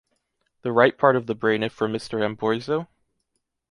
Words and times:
the 0.63 0.71
right 0.71 0.97
part 0.97 1.15
of 1.15 1.27
the 1.27 1.35
brain 1.35 1.61
if 1.61 1.71
from 1.71 1.93
Mr. 1.93 2.23
Ambroiso? 2.25 2.87